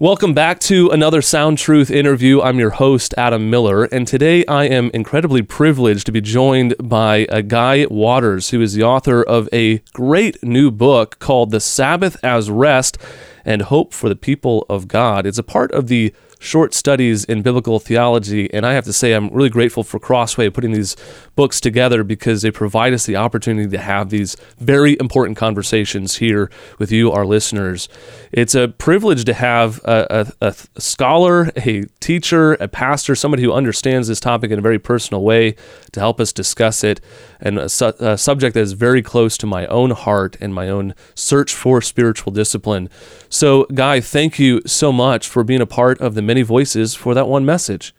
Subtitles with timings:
[0.00, 2.40] Welcome back to another Sound Truth interview.
[2.40, 7.26] I'm your host, Adam Miller, and today I am incredibly privileged to be joined by
[7.30, 12.16] a Guy Waters, who is the author of a great new book called The Sabbath
[12.22, 12.96] as Rest
[13.44, 15.26] and Hope for the People of God.
[15.26, 18.52] It's a part of the short studies in biblical theology.
[18.52, 20.96] And I have to say, I'm really grateful for Crossway putting these
[21.34, 26.50] books together because they provide us the opportunity to have these very important conversations here
[26.78, 27.88] with you, our listeners.
[28.32, 33.52] It's a privilege to have a, a, a scholar, a teacher, a pastor, somebody who
[33.52, 35.56] understands this topic in a very personal way
[35.92, 37.00] to help us discuss it,
[37.40, 40.68] and a, su- a subject that is very close to my own heart and my
[40.68, 42.88] own search for spiritual discipline.
[43.28, 47.14] So, Guy, thank you so much for being a part of the many voices for
[47.14, 47.92] that one message.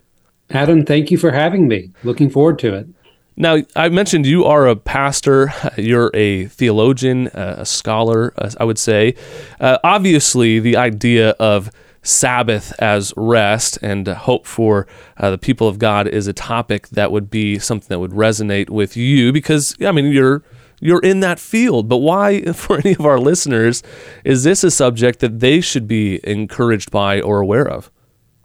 [0.52, 1.92] Adam, thank you for having me.
[2.04, 2.88] Looking forward to it.
[3.36, 9.16] Now, I mentioned you are a pastor, you're a theologian, a scholar, I would say.
[9.60, 11.70] Uh, obviously, the idea of
[12.02, 14.88] Sabbath as rest and hope for
[15.18, 18.70] uh, the people of God is a topic that would be something that would resonate
[18.70, 20.44] with you because, I mean, you're
[20.82, 21.90] you're in that field.
[21.90, 23.84] But why, for any of our listeners,
[24.24, 27.92] is this a subject that they should be encouraged by or aware of?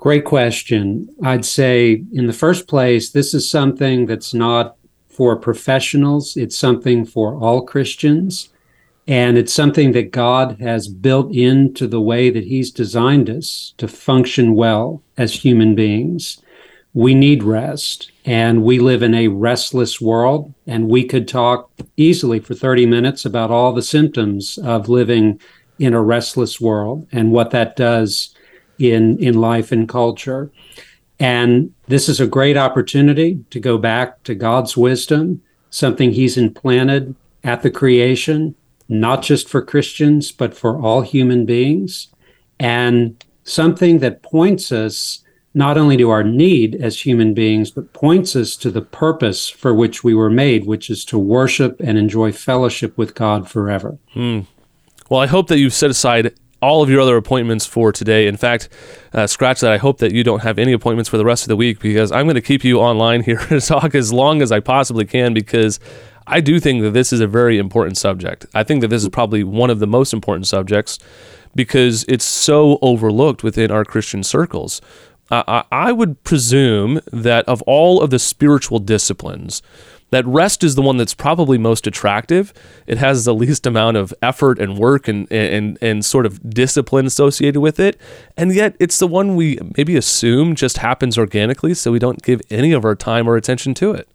[0.05, 1.09] Great question.
[1.23, 4.77] I'd say, in the first place, this is something that's not
[5.09, 8.51] for professionals, it's something for all Christians.
[9.09, 13.89] And it's something that God has built into the way that He's designed us to
[13.89, 16.37] function well as human beings.
[16.93, 20.53] We need rest, and we live in a restless world.
[20.67, 25.41] And we could talk easily for 30 minutes about all the symptoms of living
[25.79, 28.34] in a restless world and what that does
[28.79, 30.51] in, in life and culture.
[31.19, 37.15] And this is a great opportunity to go back to God's wisdom, something He's implanted
[37.43, 38.55] at the creation,
[38.89, 42.09] not just for Christians, but for all human beings,
[42.59, 45.21] and something that points us
[45.55, 49.73] not only to our need as human beings, but points us to the purpose for
[49.73, 53.97] which we were made, which is to worship and enjoy fellowship with God forever.
[54.13, 54.41] Hmm.
[55.09, 58.27] Well, I hope that you've set aside all of your other appointments for today.
[58.27, 58.69] In fact,
[59.13, 59.73] uh, scratch that.
[59.73, 62.11] I hope that you don't have any appointments for the rest of the week because
[62.11, 65.35] I'm going to keep you online here to talk as long as I possibly can
[65.35, 65.79] because
[66.27, 68.47] I do think that this is a very important subject.
[68.55, 70.99] I think that this is probably one of the most important subjects
[71.55, 74.81] because it's so overlooked within our Christian circles.
[75.31, 79.63] Uh, I would presume that of all of the spiritual disciplines,
[80.15, 82.53] that rest is the one that's probably most attractive.
[82.87, 87.07] It has the least amount of effort and work and, and, and sort of discipline
[87.07, 88.01] associated with it.
[88.37, 92.41] And yet it's the one we maybe assume just happens organically, so we don't give
[92.49, 94.09] any of our time or attention to it.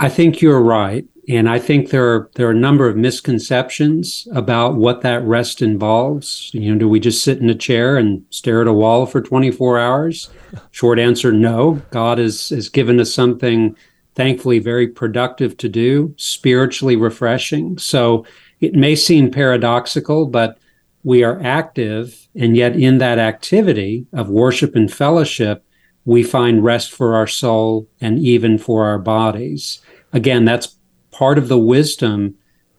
[0.00, 1.04] I think you're right.
[1.28, 5.62] And I think there are there are a number of misconceptions about what that rest
[5.62, 6.50] involves.
[6.52, 9.20] You know, do we just sit in a chair and stare at a wall for
[9.20, 10.30] 24 hours?
[10.72, 11.82] Short answer, no.
[11.90, 13.76] God has has given us something
[14.14, 17.78] thankfully very productive to do, spiritually refreshing.
[17.78, 18.24] So
[18.60, 20.58] it may seem paradoxical, but
[21.04, 25.64] we are active, and yet in that activity of worship and fellowship,
[26.04, 29.80] we find rest for our soul and even for our bodies.
[30.12, 30.76] Again, that's
[31.10, 32.36] part of the wisdom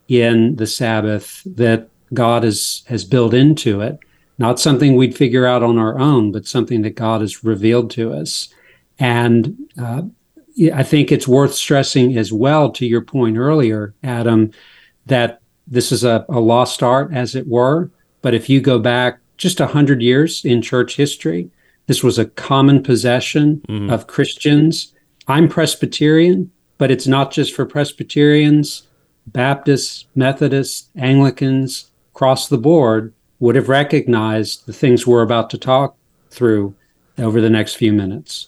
[0.08, 3.98] in the Sabbath that God has, has built into it.
[4.38, 8.14] Not something we'd figure out on our own, but something that God has revealed to
[8.14, 8.50] us.
[9.00, 10.04] And uh,
[10.74, 14.52] I think it's worth stressing as well, to your point earlier, Adam,
[15.06, 17.90] that this is a, a lost art, as it were.
[18.22, 21.50] But if you go back just 100 years in church history,
[21.88, 23.90] this was a common possession mm-hmm.
[23.90, 24.94] of Christians.
[25.28, 28.88] I'm Presbyterian, but it's not just for Presbyterians.
[29.28, 35.96] Baptists, Methodists, Anglicans, across the board would have recognized the things we're about to talk
[36.30, 36.75] through
[37.18, 38.47] over the next few minutes.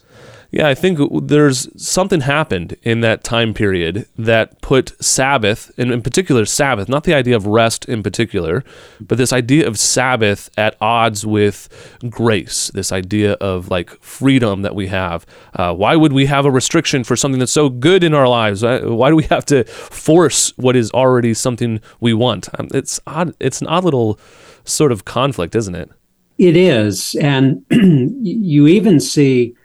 [0.52, 6.02] Yeah, I think there's something happened in that time period that put Sabbath, and in
[6.02, 8.64] particular Sabbath, not the idea of rest in particular,
[9.02, 11.68] but this idea of Sabbath at odds with
[12.10, 15.26] grace, this idea of like freedom that we have.
[15.54, 18.64] Uh, why would we have a restriction for something that's so good in our lives?
[18.64, 22.48] Why do we have to force what is already something we want?
[22.58, 23.36] Um, it's odd.
[23.40, 24.20] It's an odd little
[24.64, 25.90] sort of conflict, isn't it?
[26.38, 29.56] It is, and you even see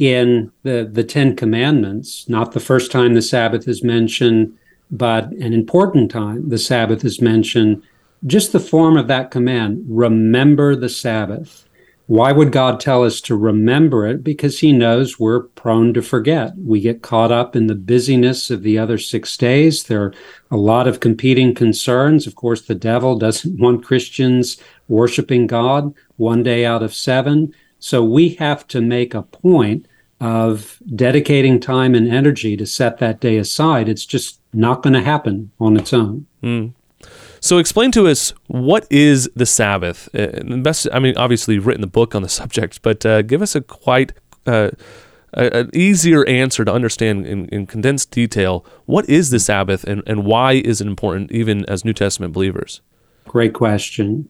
[0.00, 4.56] in the, the Ten Commandments, not the first time the Sabbath is mentioned,
[4.90, 7.82] but an important time the Sabbath is mentioned,
[8.26, 11.66] just the form of that command remember the Sabbath.
[12.06, 14.24] Why would God tell us to remember it?
[14.24, 16.56] Because He knows we're prone to forget.
[16.56, 19.84] We get caught up in the busyness of the other six days.
[19.84, 20.14] There are
[20.50, 22.26] a lot of competing concerns.
[22.26, 24.56] Of course, the devil doesn't want Christians
[24.88, 27.54] worshiping God one day out of seven.
[27.78, 29.86] So we have to make a point
[30.20, 33.88] of dedicating time and energy to set that day aside.
[33.88, 36.26] It's just not going to happen on its own.
[36.42, 36.72] Mm.
[37.40, 40.14] So explain to us what is the Sabbath.
[40.14, 43.40] Uh, best, I mean, obviously you've written the book on the subject, but uh, give
[43.40, 44.12] us a quite
[44.46, 44.70] uh,
[45.32, 48.64] an easier answer to understand in, in, condensed detail.
[48.86, 52.80] What is the Sabbath, and, and why is it important, even as New Testament believers?
[53.26, 54.28] Great question.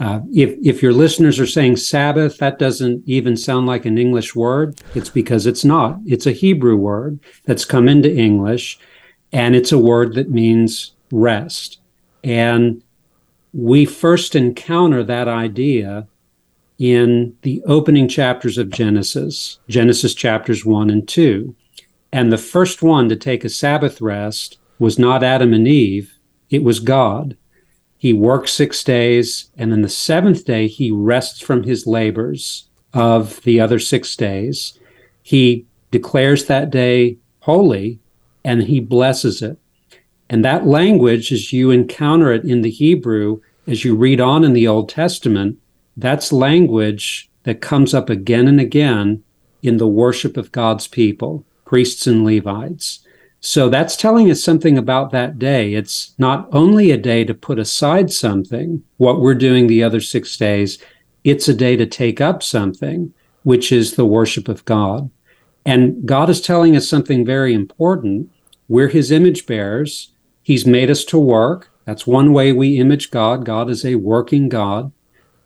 [0.00, 4.34] Uh, if if your listeners are saying Sabbath, that doesn't even sound like an English
[4.34, 4.80] word.
[4.94, 5.98] It's because it's not.
[6.06, 8.78] It's a Hebrew word that's come into English,
[9.32, 11.80] and it's a word that means rest.
[12.22, 12.82] And
[13.52, 16.06] we first encounter that idea
[16.78, 21.56] in the opening chapters of Genesis, Genesis chapters one and two.
[22.12, 26.14] And the first one to take a Sabbath rest was not Adam and Eve,
[26.50, 27.36] it was God.
[27.98, 33.42] He works six days, and then the seventh day he rests from his labors of
[33.42, 34.78] the other six days.
[35.22, 37.98] He declares that day holy
[38.44, 39.58] and he blesses it.
[40.30, 44.52] And that language, as you encounter it in the Hebrew, as you read on in
[44.52, 45.58] the Old Testament,
[45.96, 49.22] that's language that comes up again and again
[49.62, 53.00] in the worship of God's people, priests and Levites.
[53.40, 55.74] So that's telling us something about that day.
[55.74, 60.36] It's not only a day to put aside something, what we're doing the other six
[60.36, 60.78] days,
[61.22, 63.12] it's a day to take up something,
[63.44, 65.10] which is the worship of God.
[65.64, 68.30] And God is telling us something very important.
[68.68, 70.12] We're his image bearers.
[70.42, 71.70] He's made us to work.
[71.84, 73.44] That's one way we image God.
[73.44, 74.92] God is a working God.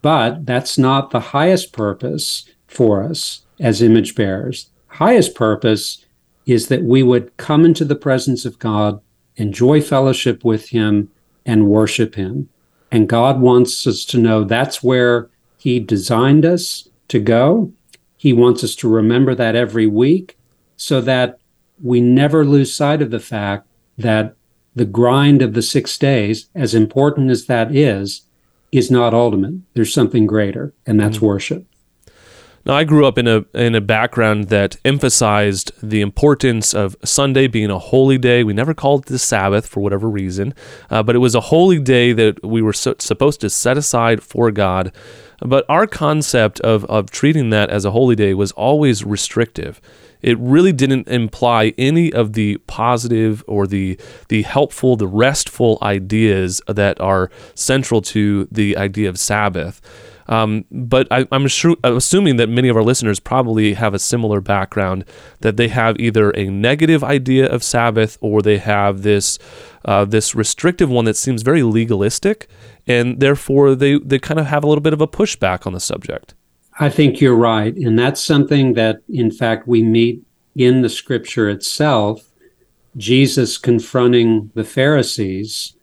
[0.00, 4.71] But that's not the highest purpose for us as image bearers.
[4.87, 6.05] Highest purpose
[6.47, 9.00] is that we would come into the presence of God,
[9.37, 11.11] enjoy fellowship with Him,
[11.47, 12.49] and worship Him.
[12.91, 17.73] And God wants us to know that's where He designed us to go.
[18.17, 20.37] He wants us to remember that every week
[20.77, 21.39] so that
[21.83, 23.67] we never lose sight of the fact
[23.99, 24.35] that
[24.75, 28.23] the grind of the six days, as important as that is,
[28.71, 29.55] is not ultimate.
[29.75, 31.27] There's something greater, and that's mm-hmm.
[31.27, 31.67] worship.
[32.64, 37.49] Now, I grew up in a in a background that emphasized the importance of Sunday
[37.49, 38.44] being a holy day.
[38.44, 40.55] We never called it the Sabbath for whatever reason,
[40.88, 44.23] uh, but it was a holy day that we were so, supposed to set aside
[44.23, 44.93] for God.
[45.41, 49.81] But our concept of of treating that as a holy day was always restrictive.
[50.20, 53.99] It really didn't imply any of the positive or the
[54.29, 59.81] the helpful, the restful ideas that are central to the idea of Sabbath.
[60.29, 64.41] Um, but I, am sure, assuming that many of our listeners probably have a similar
[64.41, 65.05] background,
[65.41, 69.39] that they have either a negative idea of Sabbath or they have this
[69.85, 72.49] uh, this restrictive one that seems very legalistic,
[72.87, 75.81] and therefore they they kind of have a little bit of a pushback on the
[75.81, 76.35] subject.
[76.81, 80.23] I think you're right, and that's something that, in fact, we meet
[80.57, 82.29] in the Scripture itself.
[82.97, 85.75] Jesus confronting the Pharisees.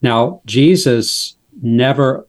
[0.00, 2.26] Now, Jesus never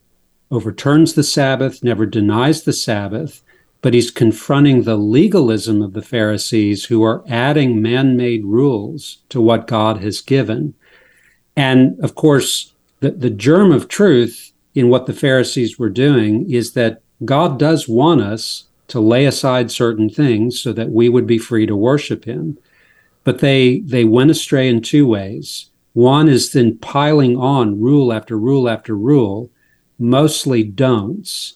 [0.54, 3.42] overturns the Sabbath, never denies the Sabbath,
[3.82, 9.40] but he's confronting the legalism of the Pharisees who are adding man made rules to
[9.40, 10.74] what God has given.
[11.56, 16.72] And of course, the, the germ of truth in what the Pharisees were doing is
[16.72, 21.38] that God does want us to lay aside certain things so that we would be
[21.38, 22.58] free to worship him.
[23.22, 25.70] But they they went astray in two ways.
[25.94, 29.50] One is then piling on rule after rule after rule
[29.98, 31.54] mostly don'ts,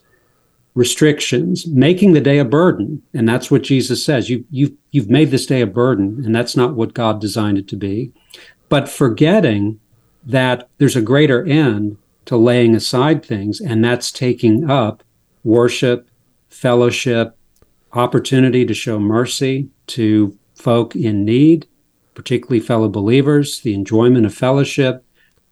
[0.74, 3.02] restrictions, making the day a burden.
[3.12, 4.30] And that's what Jesus says.
[4.30, 7.68] You, you, you've made this day a burden, and that's not what God designed it
[7.68, 8.12] to be.
[8.68, 9.80] But forgetting
[10.24, 15.02] that there's a greater end to laying aside things, and that's taking up
[15.42, 16.08] worship,
[16.48, 17.36] fellowship,
[17.92, 21.66] opportunity to show mercy to folk in need,
[22.14, 25.04] particularly fellow believers, the enjoyment of fellowship.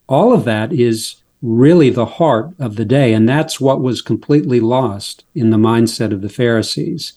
[0.09, 1.17] All of that is
[1.47, 3.15] really the heart of the day.
[3.15, 7.13] And that's what was completely lost in the mindset of the Pharisees.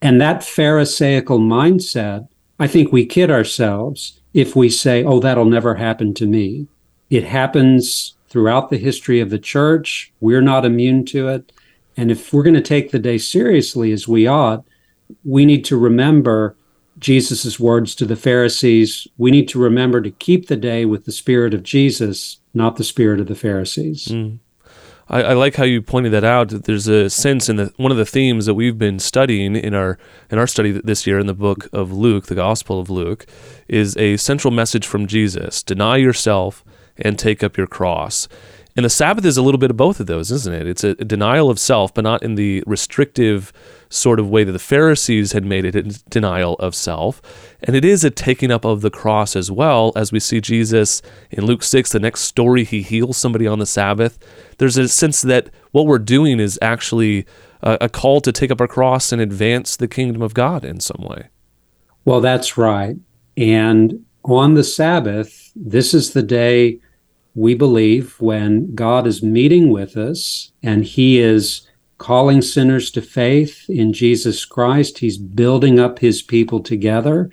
[0.00, 2.28] And that Pharisaical mindset,
[2.58, 6.68] I think we kid ourselves if we say, oh, that'll never happen to me.
[7.10, 10.12] It happens throughout the history of the church.
[10.20, 11.50] We're not immune to it.
[11.96, 14.64] And if we're going to take the day seriously as we ought,
[15.24, 16.56] we need to remember
[17.00, 19.08] Jesus' words to the Pharisees.
[19.18, 22.84] We need to remember to keep the day with the spirit of Jesus not the
[22.84, 24.06] spirit of the Pharisees.
[24.06, 24.38] Mm.
[25.08, 26.48] I, I, like how you pointed that out.
[26.48, 29.98] There's a sense in the one of the themes that we've been studying in our
[30.30, 33.26] in our study this year in the book of Luke, the Gospel of Luke,
[33.68, 36.64] is a central message from Jesus: deny yourself
[36.96, 38.28] and take up your cross.
[38.76, 40.66] And the Sabbath is a little bit of both of those, isn't it?
[40.66, 43.52] It's a, denial of self, but not in the restrictive
[43.88, 47.22] sort of way that the Pharisees had made it a denial of self.
[47.62, 51.02] And it is a taking up of the cross as well, as we see Jesus
[51.30, 54.18] in Luke 6, the next story, he heals somebody on the Sabbath.
[54.58, 57.26] There's a sense that what we're doing is actually
[57.62, 61.02] a, call to take up our cross and advance the kingdom of God in some
[61.02, 61.28] way.
[62.04, 62.96] Well, that's right.
[63.36, 66.80] And on the Sabbath, this is the day
[67.34, 73.68] we believe when God is meeting with us and he is calling sinners to faith
[73.68, 74.98] in Jesus Christ.
[74.98, 77.30] He's building up his people together.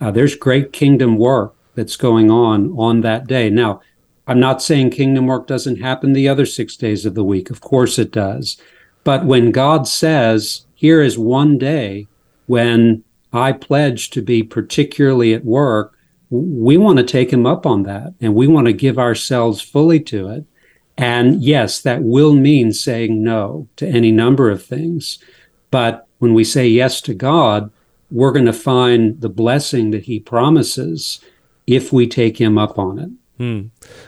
[0.00, 3.50] Uh, there's great kingdom work that's going on on that day.
[3.50, 3.80] Now,
[4.26, 7.50] I'm not saying kingdom work doesn't happen the other six days of the week.
[7.50, 8.56] Of course it does.
[9.02, 12.06] But when God says, here is one day
[12.46, 15.93] when I pledge to be particularly at work,
[16.34, 20.00] we want to take him up on that and we want to give ourselves fully
[20.00, 20.44] to it.
[20.96, 25.18] And yes, that will mean saying no to any number of things.
[25.70, 27.70] But when we say yes to God,
[28.10, 31.20] we're going to find the blessing that he promises
[31.66, 33.10] if we take him up on it.
[33.38, 33.62] Hmm.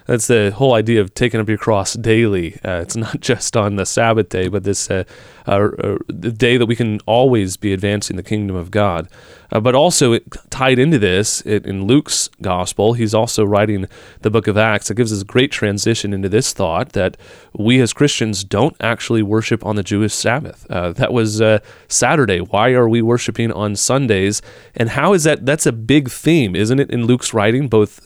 [0.06, 2.60] That's the whole idea of taking up your cross daily.
[2.64, 5.02] Uh, it's not just on the Sabbath day, but this uh,
[5.48, 9.08] uh, uh the day that we can always be advancing the kingdom of God.
[9.52, 13.86] Uh, but also, it, tied into this it, in Luke's gospel, he's also writing
[14.22, 14.90] the book of Acts.
[14.90, 17.16] It gives us a great transition into this thought that
[17.52, 20.66] we as Christians don't actually worship on the Jewish Sabbath.
[20.68, 21.42] Uh, that was
[21.88, 22.40] Saturday.
[22.40, 24.42] Why are we worshiping on Sundays?
[24.74, 25.46] And how is that?
[25.46, 28.00] That's a big theme, isn't it, in Luke's writing, both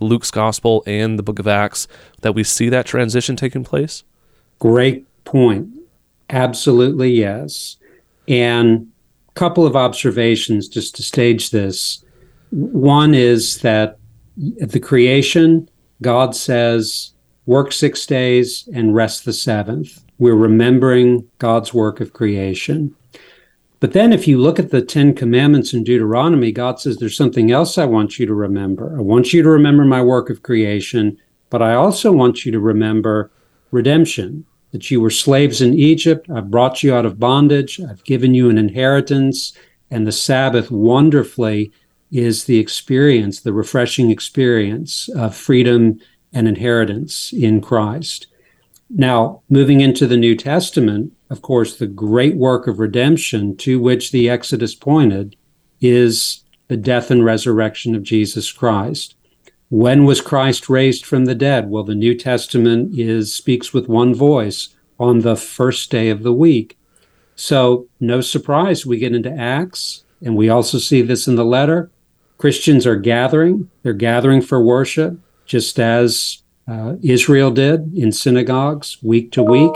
[0.00, 0.43] Luke's gospel
[0.86, 1.88] and the book of Acts,
[2.22, 4.04] that we see that transition taking place?
[4.58, 5.68] Great point.
[6.30, 7.76] Absolutely, yes.
[8.28, 8.88] And
[9.28, 12.04] a couple of observations just to stage this.
[12.50, 13.98] One is that
[14.60, 15.68] at the creation,
[16.02, 17.12] God says,
[17.46, 20.02] work six days and rest the seventh.
[20.18, 22.94] We're remembering God's work of creation.
[23.84, 27.50] But then, if you look at the Ten Commandments in Deuteronomy, God says, There's something
[27.50, 28.96] else I want you to remember.
[28.96, 31.18] I want you to remember my work of creation,
[31.50, 33.30] but I also want you to remember
[33.72, 36.30] redemption that you were slaves in Egypt.
[36.30, 37.78] I've brought you out of bondage.
[37.78, 39.52] I've given you an inheritance.
[39.90, 41.70] And the Sabbath wonderfully
[42.10, 46.00] is the experience, the refreshing experience of freedom
[46.32, 48.28] and inheritance in Christ.
[48.88, 54.12] Now, moving into the New Testament, of course, the great work of redemption to which
[54.12, 55.34] the Exodus pointed
[55.80, 59.16] is the death and resurrection of Jesus Christ.
[59.68, 61.68] When was Christ raised from the dead?
[61.68, 66.32] Well, the New Testament is speaks with one voice on the first day of the
[66.32, 66.78] week.
[67.34, 71.90] So, no surprise, we get into Acts, and we also see this in the letter.
[72.38, 79.32] Christians are gathering, they're gathering for worship, just as uh, Israel did in synagogues week
[79.32, 79.72] to week.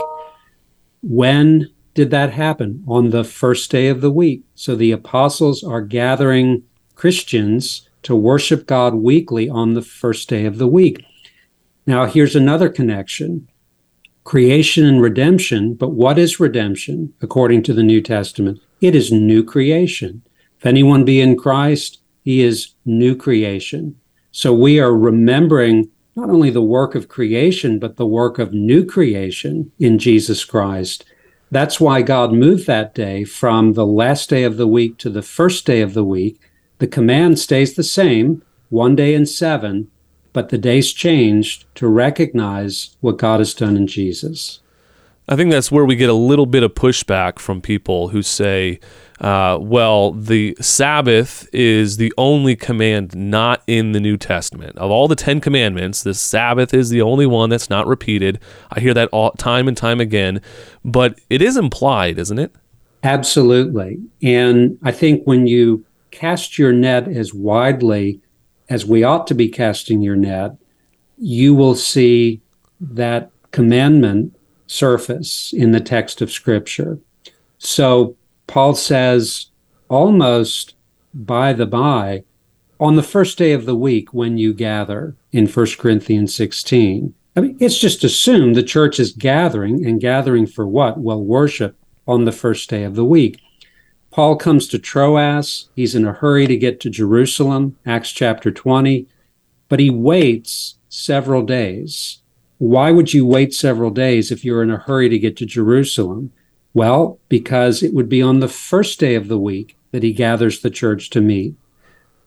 [1.01, 2.83] When did that happen?
[2.87, 4.43] On the first day of the week.
[4.55, 6.63] So the apostles are gathering
[6.95, 11.03] Christians to worship God weekly on the first day of the week.
[11.85, 13.47] Now, here's another connection
[14.23, 15.73] creation and redemption.
[15.73, 18.59] But what is redemption according to the New Testament?
[18.79, 20.21] It is new creation.
[20.59, 23.95] If anyone be in Christ, he is new creation.
[24.31, 28.83] So we are remembering not only the work of creation, but the work of new
[28.85, 31.05] creation in Jesus Christ.
[31.49, 35.21] That's why God moved that day from the last day of the week to the
[35.21, 36.39] first day of the week
[36.79, 39.91] the command stays the same, one day in seven,
[40.31, 44.61] but the days changed to recognize what God has done in Jesus.
[45.29, 48.79] I think that's where we get a little bit of pushback from people who say,
[49.21, 54.75] uh, well, the Sabbath is the only command not in the New Testament.
[54.79, 58.39] Of all the Ten Commandments, the Sabbath is the only one that's not repeated.
[58.71, 60.41] I hear that all, time and time again,
[60.83, 62.51] but it is implied, isn't it?
[63.03, 63.99] Absolutely.
[64.23, 68.19] And I think when you cast your net as widely
[68.67, 70.55] as we ought to be casting your net,
[71.19, 72.41] you will see
[72.81, 74.35] that commandment
[74.69, 76.99] surface in the text of Scripture.
[77.57, 78.15] So
[78.47, 79.47] Paul says,
[79.89, 80.75] almost
[81.13, 82.23] by the by,
[82.79, 87.13] on the first day of the week when you gather in 1 Corinthians 16.
[87.35, 90.99] I mean, it's just assumed the church is gathering and gathering for what?
[90.99, 91.75] Well, worship
[92.07, 93.41] on the first day of the week.
[94.11, 95.69] Paul comes to Troas.
[95.75, 99.07] He's in a hurry to get to Jerusalem, Acts chapter 20,
[99.67, 102.18] but he waits several days.
[102.59, 106.31] Why would you wait several days if you're in a hurry to get to Jerusalem?
[106.73, 110.59] Well, because it would be on the first day of the week that he gathers
[110.59, 111.55] the church to meet.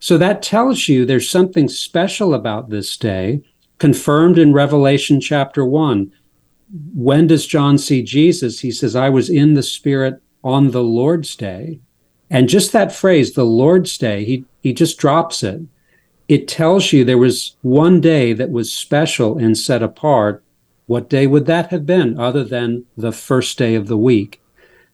[0.01, 3.43] So that tells you there's something special about this day.
[3.79, 6.13] confirmed in Revelation chapter 1.
[6.95, 8.61] When does John see Jesus?
[8.61, 11.81] He says, I was in the Spirit on the Lord's day.
[12.31, 15.63] And just that phrase, the Lord's day, he, he just drops it.
[16.33, 20.43] It tells you there was one day that was special and set apart.
[20.87, 24.41] What day would that have been other than the first day of the week?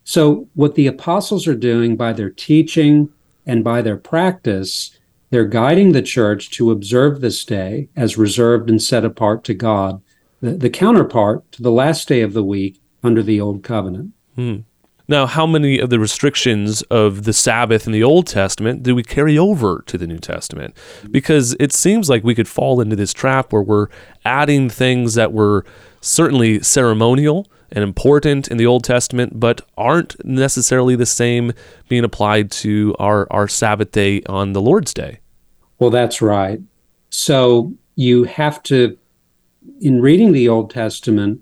[0.02, 3.10] So, what the apostles are doing by their teaching
[3.46, 4.98] and by their practice,
[5.30, 10.02] they're guiding the church to observe this day as reserved and set apart to God,
[10.40, 14.10] the, the counterpart to the last day of the week under the Old Covenant.
[14.34, 14.56] Hmm.
[15.10, 19.02] Now, how many of the restrictions of the Sabbath in the Old Testament do we
[19.02, 20.74] carry over to the New Testament?
[20.74, 21.12] Mm-hmm.
[21.12, 23.88] Because it seems like we could fall into this trap where we're
[24.26, 25.64] adding things that were
[26.02, 31.52] certainly ceremonial and important in the Old Testament, but aren't necessarily the same
[31.88, 35.20] being applied to our, our Sabbath day on the Lord's Day.
[35.78, 36.60] Well, that's right.
[37.08, 38.98] So you have to,
[39.80, 41.40] in reading the Old Testament,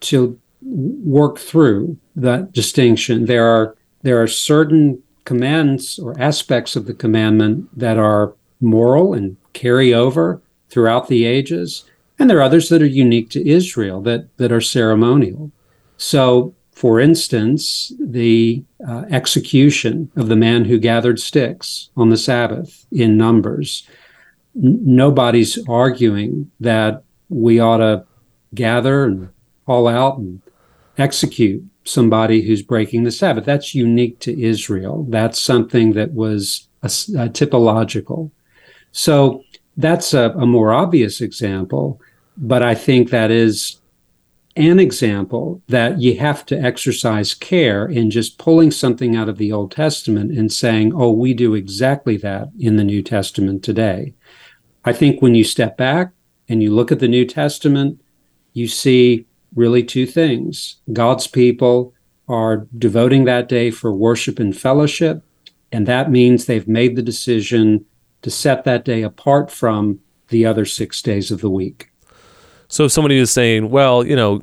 [0.00, 3.26] to work through that distinction.
[3.26, 9.36] There are there are certain commands or aspects of the commandment that are moral and
[9.52, 11.84] carry over throughout the ages,
[12.18, 15.50] and there are others that are unique to Israel that, that are ceremonial.
[15.96, 22.86] So, for instance, the uh, execution of the man who gathered sticks on the Sabbath
[22.92, 23.86] in Numbers,
[24.56, 28.04] n- nobody's arguing that we ought to
[28.54, 29.28] gather and
[29.66, 30.40] haul out and
[30.96, 33.44] execute somebody who's breaking the Sabbath.
[33.44, 35.06] That's unique to Israel.
[35.08, 38.30] That's something that was a, a typological.
[38.92, 39.44] So
[39.76, 42.00] that's a, a more obvious example
[42.38, 43.78] but I think that is
[44.56, 49.52] an example that you have to exercise care in just pulling something out of the
[49.52, 54.14] Old Testament and saying, oh, we do exactly that in the New Testament today.
[54.84, 56.12] I think when you step back
[56.48, 58.00] and you look at the New Testament,
[58.52, 60.76] you see really two things.
[60.92, 61.94] God's people
[62.28, 65.22] are devoting that day for worship and fellowship,
[65.72, 67.84] and that means they've made the decision
[68.22, 71.90] to set that day apart from the other six days of the week.
[72.68, 74.42] So if somebody is saying, well, you know,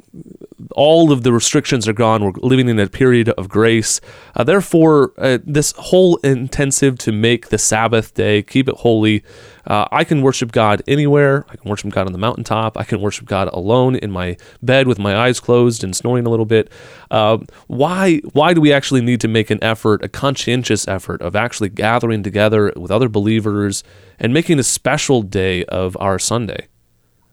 [0.71, 2.23] all of the restrictions are gone.
[2.23, 3.99] We're living in a period of grace.
[4.35, 9.23] Uh, therefore, uh, this whole intensive to make the Sabbath day, keep it holy.
[9.67, 11.45] Uh, I can worship God anywhere.
[11.49, 12.77] I can worship God on the mountaintop.
[12.77, 16.29] I can worship God alone in my bed with my eyes closed and snoring a
[16.29, 16.71] little bit.
[17.11, 18.19] Uh, why?
[18.33, 22.23] Why do we actually need to make an effort, a conscientious effort, of actually gathering
[22.23, 23.83] together with other believers
[24.19, 26.67] and making a special day of our Sunday?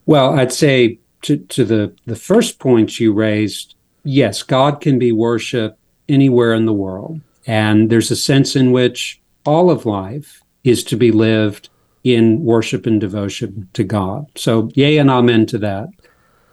[0.07, 5.13] Well, I'd say to, to the, the first point you raised, yes, God can be
[5.13, 7.21] worshiped anywhere in the world.
[7.47, 11.69] And there's a sense in which all of life is to be lived
[12.05, 14.27] in worship and devotion to God.
[14.37, 15.89] So, yay and amen to that.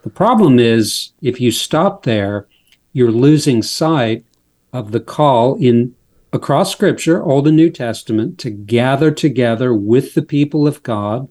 [0.02, 2.46] The problem is, if you stop there,
[2.92, 4.24] you're losing sight
[4.72, 5.94] of the call in
[6.32, 11.28] across Scripture, Old and New Testament, to gather together with the people of God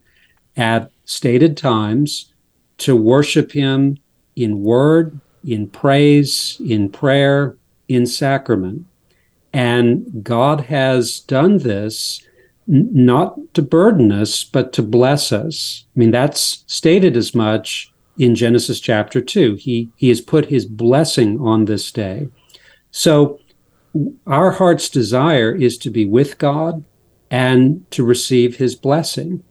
[0.58, 2.29] at stated times
[2.80, 3.98] to worship Him
[4.36, 8.86] in word, in praise, in prayer, in sacrament.
[9.52, 12.22] And God has done this
[12.68, 15.86] n- not to burden us, but to bless us.
[15.96, 19.56] I mean, that's stated as much in Genesis chapter 2.
[19.56, 22.30] He, he has put his blessing on this day.
[22.92, 23.40] So,
[24.28, 26.84] our heart's desire is to be with God
[27.32, 29.44] and to receive his blessing.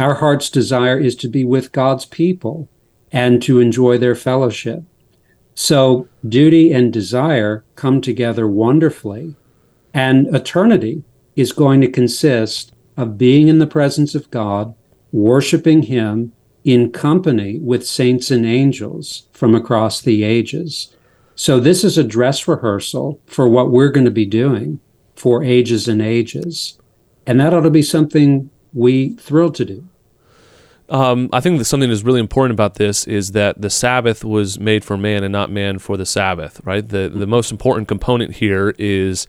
[0.00, 2.70] Our heart's desire is to be with God's people
[3.12, 4.82] and to enjoy their fellowship.
[5.54, 9.36] So duty and desire come together wonderfully.
[9.92, 11.04] And eternity
[11.36, 14.74] is going to consist of being in the presence of God,
[15.12, 16.32] worshiping Him
[16.64, 20.96] in company with saints and angels from across the ages.
[21.34, 24.80] So this is a dress rehearsal for what we're going to be doing
[25.14, 26.78] for ages and ages.
[27.26, 29.89] And that ought to be something we thrilled to do.
[30.90, 34.58] Um, I think that something that's really important about this is that the Sabbath was
[34.58, 36.86] made for man and not man for the Sabbath, right?
[36.86, 39.28] The the most important component here is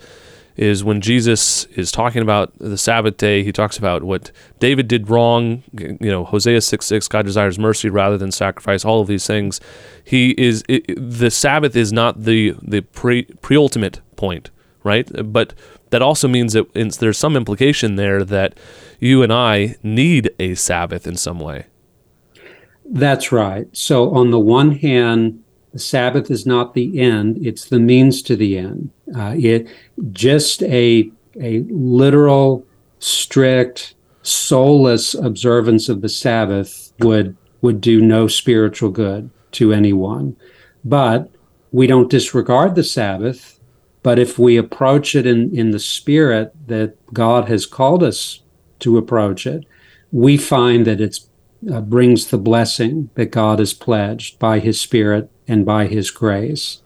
[0.57, 5.09] is when Jesus is talking about the Sabbath day, he talks about what David did
[5.09, 5.63] wrong.
[5.73, 9.59] You know, Hosea 6 6, God desires mercy rather than sacrifice, all of these things.
[10.03, 14.49] He is, it, the Sabbath is not the, the pre, pre-ultimate point,
[14.83, 15.09] right?
[15.31, 15.53] But
[15.89, 18.57] that also means that there's some implication there that
[18.99, 21.65] you and I need a Sabbath in some way.
[22.85, 23.67] That's right.
[23.71, 28.35] So, on the one hand, the Sabbath is not the end, it's the means to
[28.35, 28.89] the end.
[29.15, 29.67] Uh, it
[30.11, 32.65] just a, a literal,
[32.99, 40.35] strict, soulless observance of the Sabbath would would do no spiritual good to anyone.
[40.83, 41.29] But
[41.71, 43.59] we don't disregard the Sabbath.
[44.03, 48.41] But if we approach it in, in the spirit that God has called us
[48.79, 49.65] to approach it,
[50.11, 51.19] we find that it
[51.71, 56.81] uh, brings the blessing that God has pledged by His Spirit and by His grace.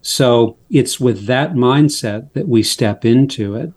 [0.00, 3.72] So it's with that mindset that we step into it.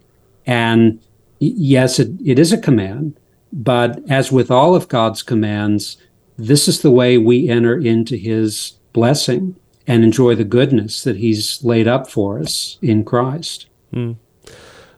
[0.45, 0.99] And
[1.39, 3.19] yes, it, it is a command,
[3.51, 5.97] but as with all of God's commands,
[6.37, 9.55] this is the way we enter into His blessing
[9.87, 13.67] and enjoy the goodness that He's laid up for us in Christ.
[13.93, 14.17] Mm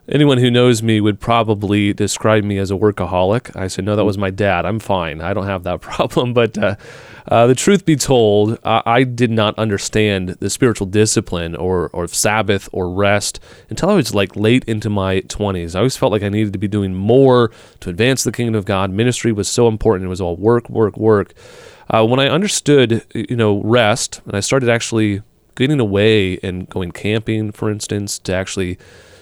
[0.08, 3.54] anyone who knows me would probably describe me as a workaholic.
[3.56, 4.64] I said, no, that was my dad.
[4.64, 5.20] I'm fine.
[5.20, 6.32] I don't have that problem.
[6.32, 6.76] But uh,
[7.28, 12.06] uh, the truth be told, I, I did not understand the spiritual discipline or, or
[12.08, 15.74] Sabbath or rest until I was like late into my 20s.
[15.74, 18.64] I always felt like I needed to be doing more to advance the kingdom of
[18.64, 18.90] God.
[18.90, 20.06] Ministry was so important.
[20.06, 21.34] It was all work, work, work.
[21.88, 25.22] Uh, when I understood, you know, rest, and I started actually
[25.54, 28.78] getting away and going camping, for instance, to actually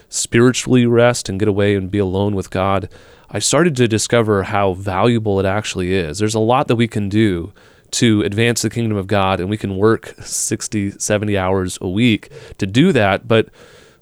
[0.09, 2.89] spiritually rest and get away and be alone with God,
[3.31, 6.19] I started to discover how valuable it actually is.
[6.19, 7.53] There's a lot that we can do
[7.93, 12.31] to advance the kingdom of God, and we can work 60, 70 hours a week
[12.59, 13.49] to do that, but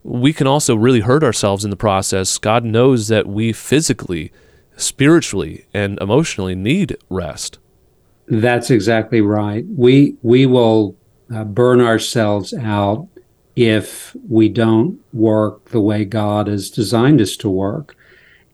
[0.04, 2.38] we can also really hurt ourselves in the process.
[2.38, 4.32] God knows that we physically,
[4.76, 7.58] spiritually, and emotionally need rest.
[8.26, 9.64] That's exactly right.
[9.76, 10.96] We we will
[11.34, 13.08] uh, burn ourselves out
[13.56, 17.96] if we don't work the way God has designed us to work.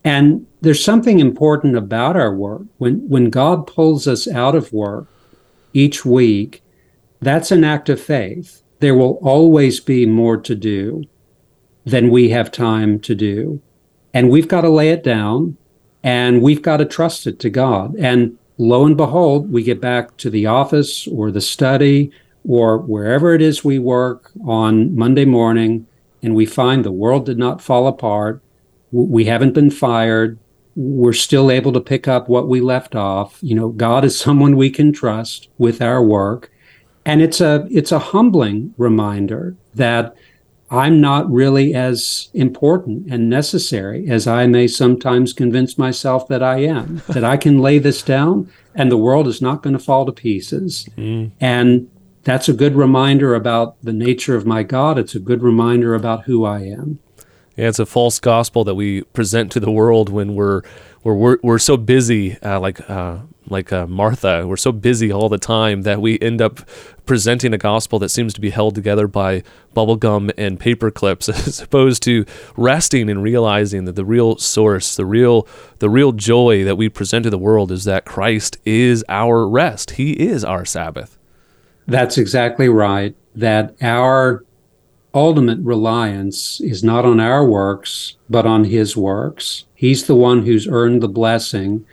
[0.05, 2.63] And there's something important about our work.
[2.79, 5.07] When, when God pulls us out of work
[5.73, 6.63] each week,
[7.21, 8.63] that's an act of faith.
[8.81, 11.05] There will always be more to do
[11.85, 13.61] than we have time to do.
[14.15, 15.57] And we've got to lay it down
[16.03, 17.95] and we've got to trust it to God.
[17.97, 22.11] And lo and behold, we get back to the office or the study
[22.47, 25.87] or wherever it is we work on Monday morning
[26.23, 28.43] and we find the world did not fall apart,
[28.91, 30.39] we haven't been fired,
[30.75, 33.39] we're still able to pick up what we left off.
[33.43, 36.51] You know, God is someone we can trust with our work.
[37.05, 40.15] And it's a it's a humbling reminder that
[40.71, 46.59] I'm not really as important and necessary as I may sometimes convince myself that I
[46.59, 47.03] am.
[47.09, 50.13] that I can lay this down and the world is not going to fall to
[50.13, 50.89] pieces.
[50.97, 51.33] Mm.
[51.41, 51.91] And
[52.25, 54.99] that's a good reminder about the nature of my God.
[54.99, 56.99] It's a good reminder about who I am.
[57.59, 60.63] Yeah, it's a false gospel that we present to the world when we're
[61.03, 63.19] we're we're, we're so busy, uh, like uh,
[63.49, 64.47] like uh, Martha.
[64.47, 66.61] We're so busy all the time that we end up
[67.05, 69.43] presenting a gospel that seems to be held together by
[69.75, 72.25] bubblegum and paper clips, as opposed to
[72.57, 75.49] resting and realizing that the real source, the real
[75.81, 79.93] the real joy that we present to the world is that Christ is our rest.
[79.93, 81.19] He is our Sabbath.
[81.89, 83.17] That's exactly right.
[83.35, 84.45] That our
[85.19, 89.65] ultimate reliance is not on our works, but on His works.
[89.75, 91.85] He's the one who's earned the blessing.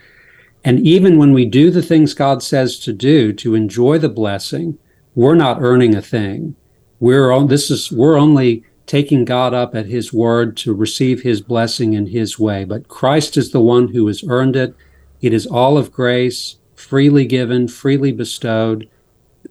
[0.64, 4.78] And even when we do the things God says to do to enjoy the blessing,
[5.16, 6.56] we're not earning a thing.
[7.00, 11.42] We're on, this is we're only taking God up at His word to receive His
[11.42, 12.64] blessing in His way.
[12.64, 14.76] But Christ is the one who has earned it.
[15.22, 18.88] It is all of grace, freely given, freely bestowed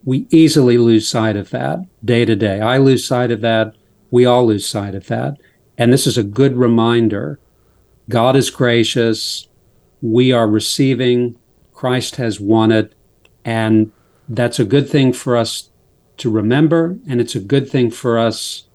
[0.04, 2.60] we easily lose sight of that day to day.
[2.60, 3.74] I lose sight of that.
[4.10, 5.38] We all lose sight of that.
[5.78, 7.40] And this is a good reminder
[8.08, 9.48] God is gracious.
[10.02, 11.36] We are receiving.
[11.72, 12.94] Christ has won it.
[13.44, 13.92] And
[14.28, 15.70] that's a good thing for us
[16.18, 16.98] to remember.
[17.08, 18.68] And it's a good thing for us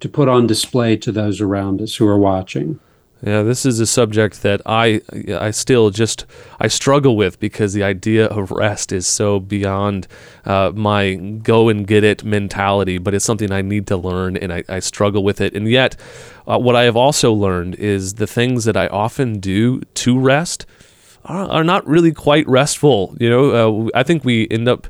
[0.00, 2.80] to put on display to those around us who are watching.
[3.26, 5.00] Yeah, this is a subject that I
[5.32, 6.26] I still just
[6.60, 10.06] I struggle with because the idea of rest is so beyond
[10.44, 12.98] uh, my go and get it mentality.
[12.98, 15.54] But it's something I need to learn, and I, I struggle with it.
[15.54, 15.96] And yet,
[16.46, 20.66] uh, what I have also learned is the things that I often do to rest
[21.24, 23.16] are, are not really quite restful.
[23.18, 24.86] You know, uh, I think we end up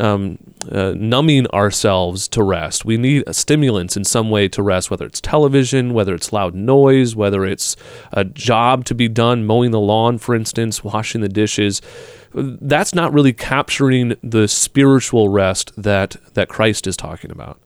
[0.00, 0.38] um,
[0.70, 2.84] uh, numbing ourselves to rest.
[2.84, 7.16] We need stimulants in some way to rest, whether it's television, whether it's loud noise,
[7.16, 7.76] whether it's
[8.12, 11.82] a job to be done, mowing the lawn, for instance, washing the dishes.
[12.34, 17.60] That's not really capturing the spiritual rest that that Christ is talking about.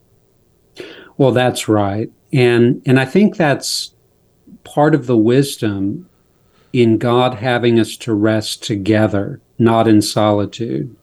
[1.17, 3.93] Well, that's right, and and I think that's
[4.65, 6.09] part of the wisdom
[6.73, 10.95] in God having us to rest together, not in solitude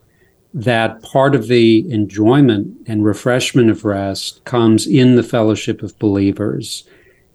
[0.54, 6.84] that part of the enjoyment and refreshment of rest comes in the fellowship of believers.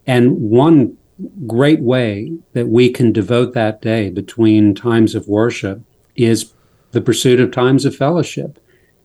[0.08, 0.98] And one
[1.46, 5.82] great way that we can devote that day between times of worship
[6.16, 6.54] is
[6.92, 8.58] the pursuit of times of fellowship.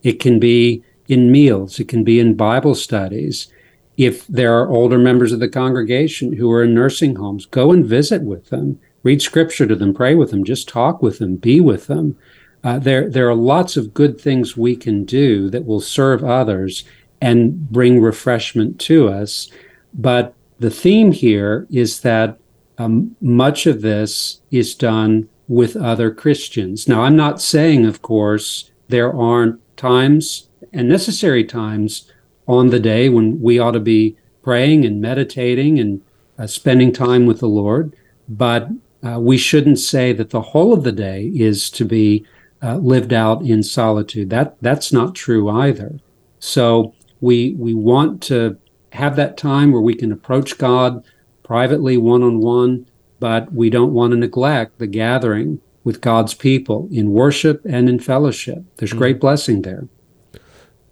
[0.05, 3.49] It can be in meals, it can be in Bible studies.
[3.97, 7.85] If there are older members of the congregation who are in nursing homes, go and
[7.85, 11.61] visit with them, read scripture to them, pray with them, just talk with them, be
[11.61, 12.17] with them.
[12.65, 16.85] Uh, there, there are lots of good things we can do that will serve others
[17.21, 19.51] and bring refreshment to us.
[19.93, 22.39] But the theme here is that
[22.79, 26.89] um, much of this is done with other Christians.
[26.89, 32.11] Now, I'm not saying, of course, there aren't times and necessary times
[32.49, 36.01] on the day when we ought to be praying and meditating and
[36.39, 37.95] uh, spending time with the Lord,
[38.29, 38.69] but
[39.07, 42.27] uh, we shouldn't say that the whole of the day is to be
[42.65, 44.31] uh, lived out in solitude.
[44.31, 45.99] That that's not true either.
[46.39, 48.59] So we we want to
[48.93, 51.05] have that time where we can approach God
[51.43, 52.87] privately, one on one,
[53.21, 57.99] but we don't want to neglect the gathering with God's people in worship and in
[57.99, 58.65] fellowship.
[58.77, 58.99] There's mm-hmm.
[58.99, 59.89] great blessing there.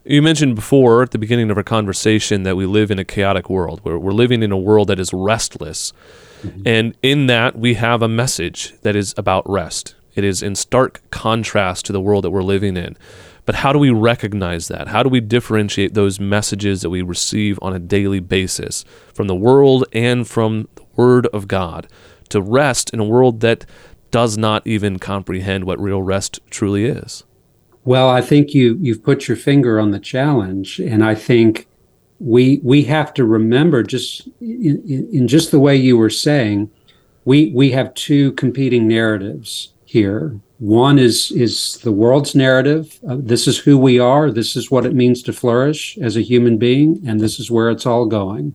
[0.05, 3.49] You mentioned before at the beginning of our conversation that we live in a chaotic
[3.49, 5.93] world, where we're living in a world that is restless.
[6.43, 6.63] Mm-hmm.
[6.67, 9.95] And in that, we have a message that is about rest.
[10.14, 12.96] It is in stark contrast to the world that we're living in.
[13.44, 14.88] But how do we recognize that?
[14.88, 19.35] How do we differentiate those messages that we receive on a daily basis from the
[19.35, 21.88] world and from the Word of God
[22.29, 23.66] to rest in a world that
[24.11, 27.25] does not even comprehend what real rest truly is?
[27.85, 31.66] Well, I think you you've put your finger on the challenge, and I think
[32.20, 36.70] we we have to remember just in, in just the way you were saying,
[37.25, 40.41] we we have two competing narratives here.
[40.59, 42.99] One is is the world's narrative.
[43.07, 44.31] Uh, this is who we are.
[44.31, 47.71] This is what it means to flourish as a human being, and this is where
[47.71, 48.55] it's all going.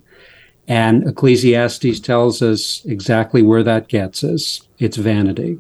[0.67, 4.67] And Ecclesiastes tells us exactly where that gets us.
[4.79, 5.59] It's vanity.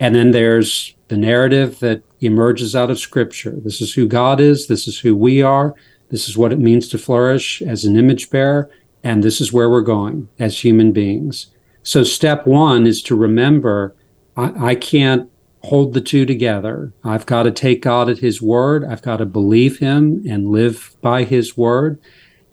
[0.00, 3.56] And then there's the narrative that emerges out of Scripture.
[3.62, 4.66] This is who God is.
[4.66, 5.74] This is who we are.
[6.08, 8.70] This is what it means to flourish as an image bearer.
[9.04, 11.48] And this is where we're going as human beings.
[11.82, 13.94] So, step one is to remember
[14.40, 15.30] I, I can't
[15.62, 16.92] hold the two together.
[17.04, 18.84] I've got to take God at His word.
[18.84, 22.00] I've got to believe Him and live by His word,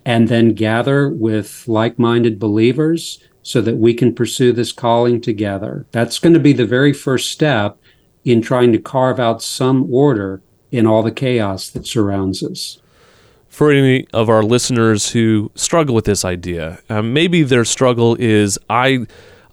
[0.05, 5.85] and then gather with like minded believers so that we can pursue this calling together.
[5.91, 7.79] That's going to be the very first step
[8.25, 12.79] in trying to carve out some order in all the chaos that surrounds us.
[13.47, 18.59] For any of our listeners who struggle with this idea, uh, maybe their struggle is
[18.69, 19.07] I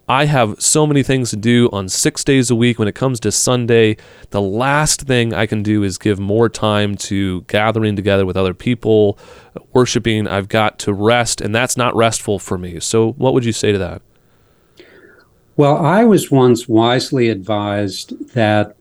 [0.08, 2.78] I have so many things to do on six days a week.
[2.78, 3.96] When it comes to Sunday,
[4.30, 8.54] the last thing I can do is give more time to gathering together with other
[8.54, 9.18] people,
[9.72, 10.28] worshiping.
[10.28, 12.80] I've got to rest, and that's not restful for me.
[12.80, 14.02] So, what would you say to that?
[15.56, 18.76] Well, I was once wisely advised that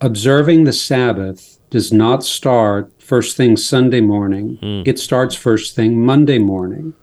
[0.00, 4.86] observing the Sabbath does not start first thing Sunday morning, mm.
[4.86, 6.94] it starts first thing Monday morning.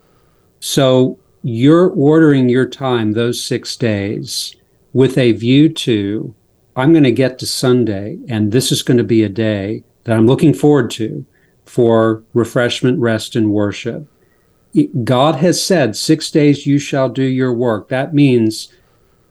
[0.59, 4.55] So, you're ordering your time those six days
[4.93, 6.33] with a view to
[6.75, 10.17] I'm going to get to Sunday, and this is going to be a day that
[10.17, 11.23] I'm looking forward to
[11.63, 14.07] for refreshment, rest, and worship.
[15.03, 17.89] God has said, Six days you shall do your work.
[17.89, 18.73] That means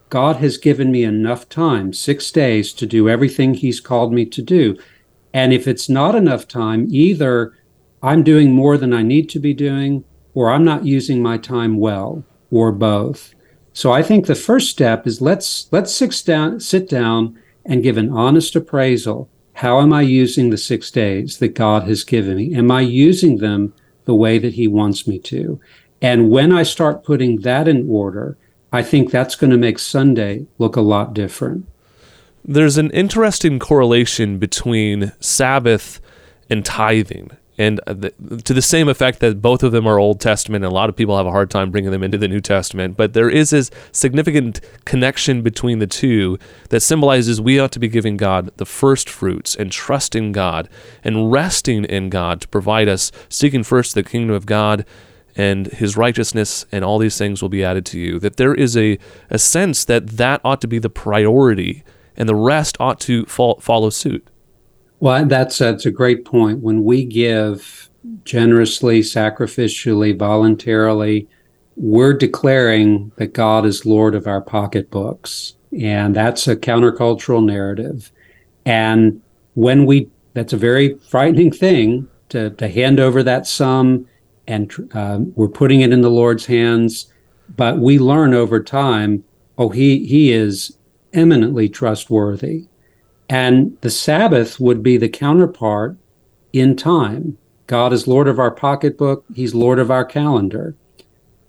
[0.09, 4.40] God has given me enough time, six days, to do everything He's called me to
[4.40, 4.79] do.
[5.33, 7.55] And if it's not enough time, either
[8.05, 11.79] I'm doing more than I need to be doing, or I'm not using my time
[11.79, 13.35] well, or both.
[13.73, 17.97] So I think the first step is let's let's sit down, sit down and give
[17.97, 19.29] an honest appraisal.
[19.55, 22.55] How am I using the six days that God has given me?
[22.55, 23.73] Am I using them
[24.05, 25.61] the way that He wants me to?
[26.03, 28.37] And when I start putting that in order,
[28.73, 31.66] I think that's going to make Sunday look a lot different.
[32.44, 36.01] There's an interesting correlation between Sabbath
[36.51, 38.12] and tithing and uh, the,
[38.45, 40.97] to the same effect that both of them are Old Testament, and a lot of
[40.97, 42.97] people have a hard time bringing them into the New Testament.
[42.97, 46.38] But there is this significant connection between the two
[46.71, 50.69] that symbolizes we ought to be giving God the first fruits and trusting God
[51.03, 54.85] and resting in God to provide us, seeking first the kingdom of God
[55.37, 58.19] and his righteousness, and all these things will be added to you.
[58.21, 58.99] That there is a,
[59.31, 61.83] a sense that that ought to be the priority,
[62.17, 64.29] and the rest ought to follow suit.
[65.05, 66.61] Well, that's that's a great point.
[66.61, 67.90] When we give
[68.25, 71.29] generously, sacrificially, voluntarily,
[71.77, 78.11] we're declaring that God is Lord of our pocketbooks, and that's a countercultural narrative.
[78.64, 79.21] And
[79.53, 84.07] when we, that's a very frightening thing to to hand over that sum,
[84.47, 87.12] and uh, we're putting it in the Lord's hands.
[87.55, 89.23] But we learn over time,
[89.59, 90.79] oh, he he is
[91.12, 92.69] eminently trustworthy
[93.29, 95.97] And the Sabbath would be the counterpart
[96.53, 97.39] in time.
[97.67, 100.75] God is Lord of our pocketbook, He's Lord of our calendar.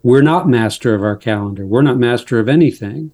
[0.02, 3.12] We're not master of our calendar, we're not master of anything.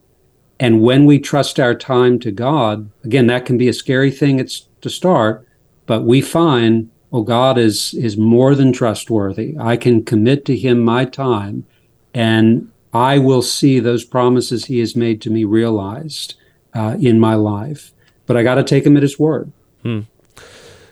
[0.59, 4.37] And when we trust our time to God, again, that can be a scary thing
[4.37, 5.47] it's to start,
[5.87, 9.55] but we find, oh, God is is more than trustworthy.
[9.59, 11.65] I can commit to Him my time,
[12.13, 16.35] and I will see those promises He has made to me realized
[16.75, 17.91] uh, in my life.
[18.25, 19.51] But I got to take Him at His word.
[19.83, 20.01] Hmm.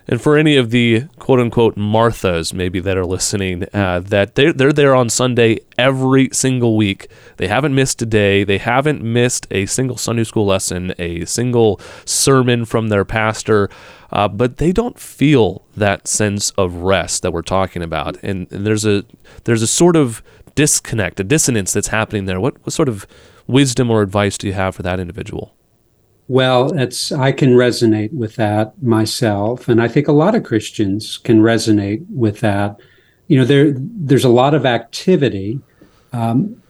[0.09, 4.51] And for any of the quote unquote Marthas maybe that are listening, uh, that they're,
[4.51, 7.11] they're there on Sunday every single week.
[7.37, 8.43] They haven't missed a day.
[8.43, 13.69] They haven't missed a single Sunday school lesson, a single sermon from their pastor.
[14.11, 18.17] Uh, but they don't feel that sense of rest that we're talking about.
[18.23, 19.05] And, and there's a
[19.43, 20.23] there's a sort of
[20.55, 22.39] disconnect, a dissonance that's happening there.
[22.39, 23.05] What, what sort of
[23.45, 25.53] wisdom or advice do you have for that individual?
[26.29, 31.17] Well, it's I can resonate with that myself, and I think a lot of Christians
[31.17, 32.79] can resonate with that.
[33.27, 35.59] You know, there there's a lot of activity
[36.13, 36.61] um,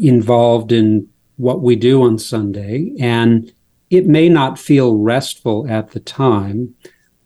[0.00, 3.52] involved in what we do on Sunday, and
[3.90, 6.76] it may not feel restful at the time.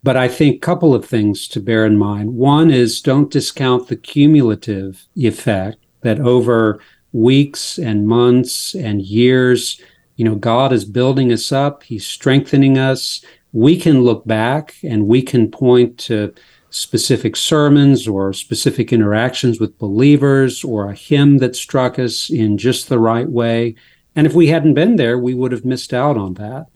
[0.02, 2.36] But I think a couple of things to bear in mind.
[2.36, 6.80] One is don't discount the cumulative effect that over
[7.12, 9.78] weeks and months and years
[10.22, 13.24] you know, God is building us up, He's strengthening us.
[13.52, 16.32] We can look back and we can point to
[16.70, 22.88] specific sermons or specific interactions with believers or a hymn that struck us in just
[22.88, 23.74] the right way.
[24.14, 26.66] And if we hadn't been there, we would have missed out on that.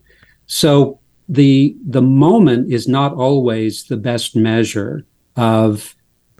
[0.48, 5.06] So the the moment is not always the best measure
[5.36, 5.94] of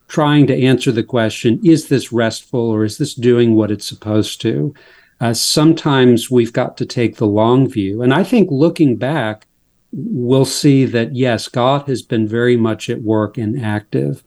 [0.08, 4.40] trying to answer the question is this restful or is this doing what it's supposed
[4.40, 4.74] to
[5.20, 8.02] uh, sometimes we've got to take the long view.
[8.02, 9.46] And I think looking back,
[9.92, 14.22] we'll see that yes, God has been very much at work and active.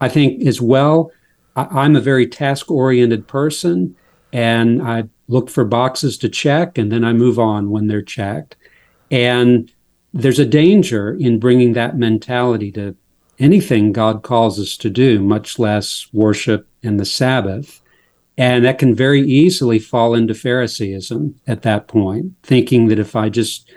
[0.00, 1.12] I think as well,
[1.56, 3.94] I, am a very task oriented person
[4.32, 8.56] and I look for boxes to check and then I move on when they're checked.
[9.10, 9.70] And
[10.12, 12.96] there's a danger in bringing that mentality to
[13.38, 17.80] anything God calls us to do, much less worship and the Sabbath.
[18.36, 23.28] And that can very easily fall into Phariseeism at that point, thinking that if I
[23.28, 23.70] just,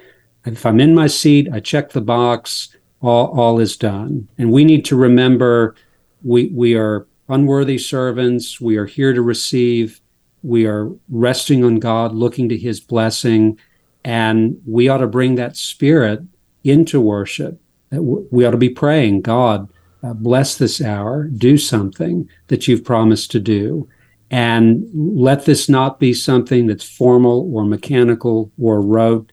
[0.46, 4.28] if I'm in my seat, I check the box, all, all is done.
[4.38, 5.76] And we need to remember
[6.24, 8.60] we, we are unworthy servants.
[8.60, 10.02] We are here to receive.
[10.42, 13.60] We are resting on God, looking to his blessing.
[14.04, 16.22] And we ought to bring that spirit
[16.64, 17.62] into worship.
[17.92, 19.70] We ought to be praying, God,
[20.04, 23.88] uh, bless this hour, do something that you've promised to do
[24.30, 29.32] and let this not be something that's formal or mechanical or rote.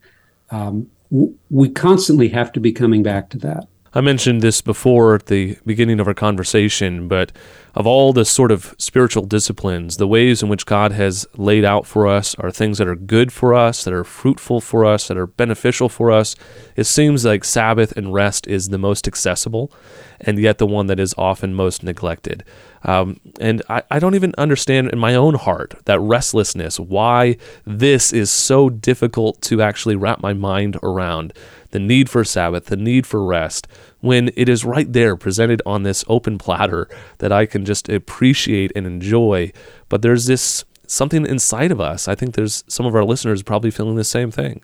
[0.51, 3.67] Um, w- we constantly have to be coming back to that.
[3.97, 7.31] I mentioned this before at the beginning of our conversation, but
[7.77, 11.87] of all the sort of spiritual disciplines, the ways in which God has laid out
[11.87, 15.17] for us are things that are good for us, that are fruitful for us, that
[15.17, 16.35] are beneficial for us.
[16.75, 19.73] It seems like Sabbath and rest is the most accessible,
[20.21, 22.43] and yet the one that is often most neglected.
[22.85, 28.13] Um, and I, I don't even understand in my own heart that restlessness, why this
[28.13, 31.33] is so difficult to actually wrap my mind around
[31.71, 33.67] the need for Sabbath, the need for rest,
[34.01, 38.71] when it is right there presented on this open platter that I can just appreciate
[38.77, 39.51] and enjoy.
[39.89, 42.07] But there's this something inside of us.
[42.07, 44.63] I think there's some of our listeners probably feeling the same thing.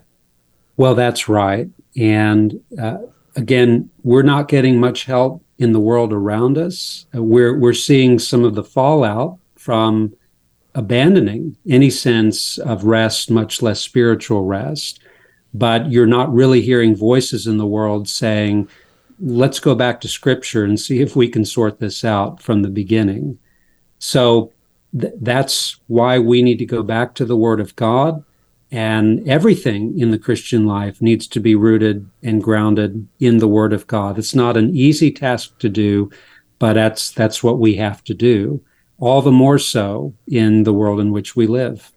[0.76, 1.68] Well, that's right.
[1.96, 2.98] And uh,
[3.34, 7.06] again, we're not getting much help in the world around us.
[7.14, 10.12] Uh, we're we're seeing some of the fallout from
[10.74, 15.00] abandoning any sense of rest, much less spiritual rest
[15.52, 18.68] but you're not really hearing voices in the world saying,
[19.18, 22.68] let's go back to scripture and see if we can sort this out from the
[22.68, 23.38] beginning.
[23.98, 24.52] So
[24.98, 28.24] th- that's why we need to go back to the Word of God.
[28.72, 33.72] And everything in the Christian life needs to be rooted and grounded in the Word
[33.72, 34.18] of God.
[34.18, 36.10] It's not an easy task to do,
[36.58, 38.62] but that's that's what we have to do.
[38.98, 41.90] All the more so in the world in which we live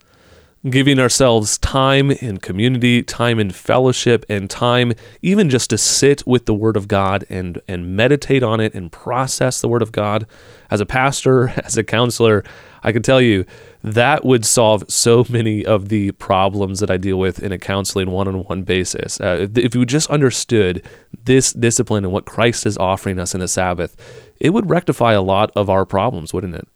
[0.70, 6.46] giving ourselves time in community, time in fellowship, and time even just to sit with
[6.46, 10.26] the Word of God and, and meditate on it and process the Word of God.
[10.70, 12.44] As a pastor, as a counselor,
[12.82, 13.44] I can tell you
[13.82, 18.10] that would solve so many of the problems that I deal with in a counseling
[18.10, 19.20] one on one basis.
[19.20, 20.82] Uh, if you just understood
[21.24, 23.96] this discipline and what Christ is offering us in the Sabbath,
[24.40, 26.68] it would rectify a lot of our problems, wouldn't it?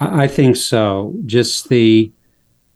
[0.00, 1.14] I think so.
[1.24, 2.12] Just the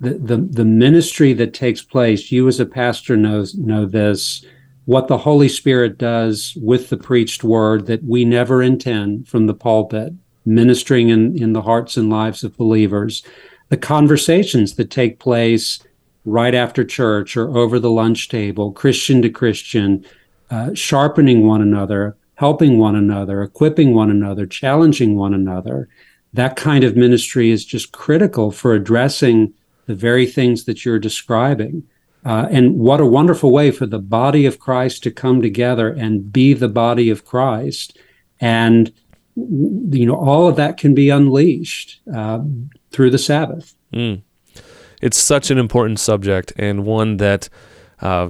[0.01, 4.45] the, the, ministry that takes place, you as a pastor knows know this.
[4.85, 9.55] what the Holy Spirit does with the preached word that we never intend from the
[9.55, 10.15] pulpit,
[10.47, 13.23] ministering in, in the hearts and lives of believers,
[13.69, 15.81] the conversations that take place
[16.25, 20.07] right after church or over the lunch table, Christian to Christian,
[20.51, 25.89] uh, sharpening one another, helping one another, equipping one another, challenging one another.
[26.33, 29.53] That kind of ministry is just critical for addressing
[29.89, 31.83] the very things that you're describing.
[32.25, 36.31] Uh, and what a wonderful way for the body of Christ to come together and
[36.31, 37.99] be the body of Christ.
[38.39, 38.93] And,
[39.35, 42.41] you know, all of that can be unleashed uh,
[42.93, 43.75] through the Sabbath.
[43.95, 44.23] Mm.
[45.01, 47.49] It's such an important subject and one that
[48.03, 48.29] uh,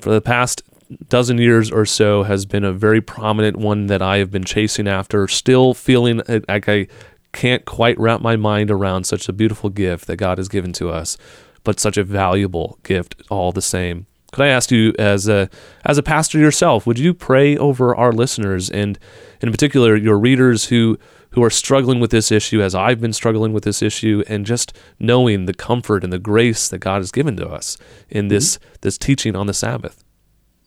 [0.00, 0.62] for the past
[1.08, 4.88] dozen years or so has been a very prominent one that I have been chasing
[4.88, 6.86] after, still feeling like I
[7.32, 10.90] can't quite wrap my mind around such a beautiful gift that God has given to
[10.90, 11.16] us,
[11.64, 14.06] but such a valuable gift all the same.
[14.32, 15.50] Could I ask you, as a
[15.84, 18.98] as a pastor yourself, would you pray over our listeners and,
[19.40, 20.98] in particular, your readers who
[21.30, 24.76] who are struggling with this issue, as I've been struggling with this issue, and just
[24.98, 27.76] knowing the comfort and the grace that God has given to us
[28.08, 28.74] in this mm-hmm.
[28.82, 30.04] this teaching on the Sabbath?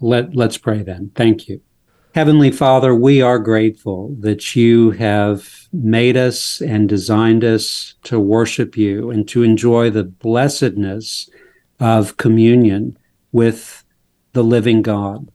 [0.01, 1.11] Let Let's pray then.
[1.15, 1.61] Thank you.
[2.13, 8.77] Heavenly Father, we are grateful that you have made us and designed us to worship
[8.77, 11.27] you and to enjoy the blessedness
[11.79, 12.99] of communion
[13.31, 13.83] with
[14.33, 15.31] the living God.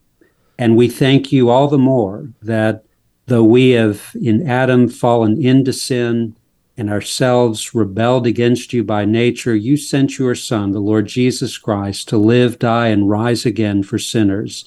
[0.56, 2.84] And we thank you all the more that
[3.26, 6.36] though we have in Adam fallen into sin
[6.76, 12.08] and ourselves rebelled against you by nature, you sent your Son, the Lord Jesus Christ,
[12.10, 14.64] to live, die, and rise again for sinners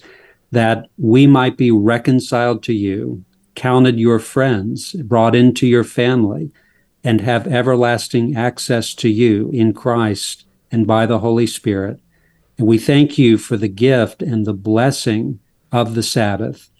[0.52, 3.24] that we might be reconciled to you,
[3.54, 6.50] counted your friends, brought into your family,
[7.02, 12.00] and have everlasting access to you in Christ and by the Holy Spirit.
[12.58, 15.40] And we thank you for the gift and the blessing
[15.72, 16.70] of the Sabbath.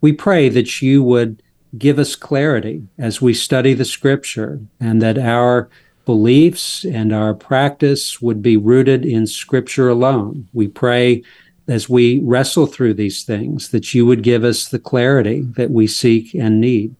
[0.00, 1.42] We pray that you would
[1.78, 5.70] give us clarity as we study the scripture and that our
[6.04, 10.48] beliefs and our practice would be rooted in scripture alone.
[10.52, 11.22] We pray
[11.68, 15.86] as we wrestle through these things, that you would give us the clarity that we
[15.86, 16.94] seek and need.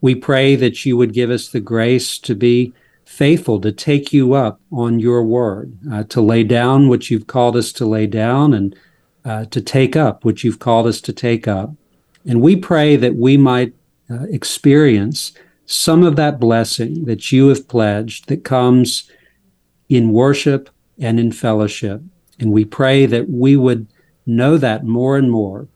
[0.00, 2.72] We pray that you would give us the grace to be
[3.04, 7.56] faithful, to take you up on your word, uh, to lay down what you've called
[7.56, 8.76] us to lay down, and
[9.24, 11.70] uh, to take up what you've called us to take up.
[12.26, 13.74] And we pray that we might
[14.10, 15.32] uh, experience
[15.66, 19.10] some of that blessing that you have pledged that comes
[19.88, 22.02] in worship and in fellowship.
[22.38, 23.86] And we pray that we would
[24.26, 25.68] know that more and more.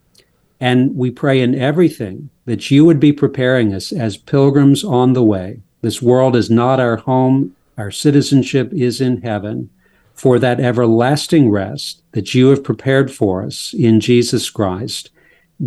[0.61, 5.25] And we pray in everything that you would be preparing us as pilgrims on the
[5.25, 5.61] way.
[5.83, 9.71] This world is not our home, our citizenship is in heaven.
[10.15, 15.11] For that everlasting rest that you have prepared for us in Jesus Christ,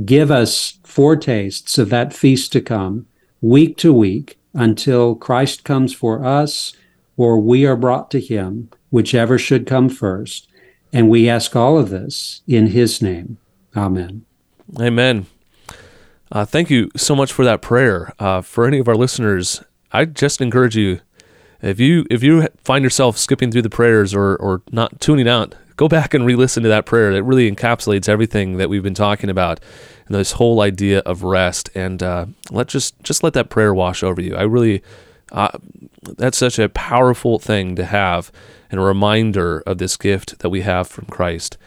[0.06, 3.06] give us foretastes of that feast to come,
[3.42, 6.74] week to week, until Christ comes for us
[7.16, 10.48] or we are brought to him, whichever should come first.
[10.92, 13.38] And we ask all of this in his name.
[13.76, 14.26] Amen.
[14.80, 15.28] Amen.
[16.32, 18.14] Uh, thank you so much for that prayer.
[18.20, 21.02] Uh, for any of our listeners, I just encourage you
[21.62, 25.56] if you if you find yourself skipping through the prayers or or not tuning out,
[25.76, 27.12] go back and re-listen to that prayer.
[27.12, 29.60] It really encapsulates everything that we've been talking about
[30.08, 31.70] and this whole idea of rest.
[31.76, 34.36] And uh, let just just let that prayer wash over you.
[34.36, 34.82] I really
[35.32, 35.58] uh,
[36.18, 38.32] that's such a powerful thing to have
[38.72, 41.58] and a reminder of this gift that we have from Christ.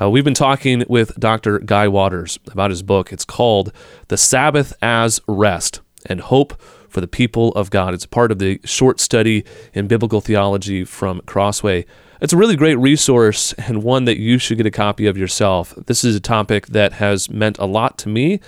[0.00, 1.58] Uh, we've been talking with Dr.
[1.58, 3.12] Guy Waters about his book.
[3.12, 3.72] It's called
[4.08, 7.94] The Sabbath as Rest and Hope for the People of God.
[7.94, 9.44] It's part of the short study
[9.74, 11.86] in biblical theology from Crossway.
[12.20, 15.74] It's a really great resource and one that you should get a copy of yourself.
[15.86, 18.40] This is a topic that has meant a lot to me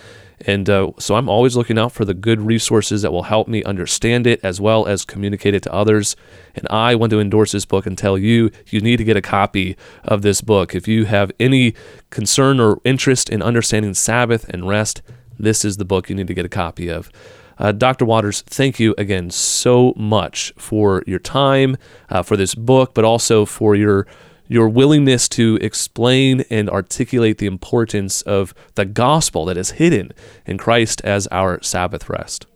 [0.47, 3.63] and uh, so I'm always looking out for the good resources that will help me
[3.65, 6.17] understand it as well as communicate it to others.
[6.55, 9.23] And I want to endorse this book and tell you you need to get a
[9.23, 10.75] copy of this book.
[10.75, 11.75] If you have any
[12.11, 15.03] concern or interest in understanding Sabbath and rest,
[15.39, 17.11] this is the book you need to get a copy of.
[17.59, 18.05] Uh, Dr.
[18.05, 21.77] Waters, thank you again so much for your time,
[22.09, 24.07] uh, for this book, but also for your
[24.53, 30.13] your willingness to explain and articulate the importance of the gospel that is hidden
[30.47, 32.47] in Christ as our Sabbath rest.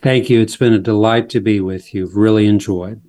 [0.00, 0.40] Thank you.
[0.40, 2.06] It's been a delight to be with you.
[2.06, 3.02] Really enjoyed.